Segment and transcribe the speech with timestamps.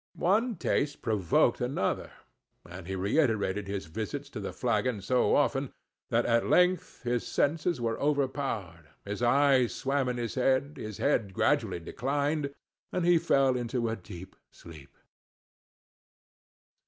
[0.15, 2.11] One taste provoked another;
[2.67, 5.71] and he reiterated his visits to the flagon so often
[6.09, 11.35] that at length his senses were overpowered, his eyes swam in his head, his head
[11.35, 12.51] gradually declined,
[12.91, 14.97] and he fell into a deep sleep.